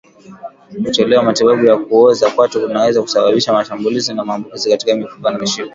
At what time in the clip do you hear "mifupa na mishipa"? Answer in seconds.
4.95-5.69